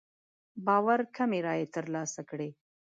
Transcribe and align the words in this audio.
باور 0.65 0.99
کمې 1.15 1.39
رايې 1.45 1.65
تر 1.75 1.85
لاسه 1.93 2.21
کړې. 2.29 2.49